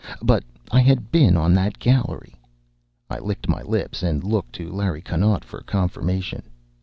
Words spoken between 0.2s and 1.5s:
But I had been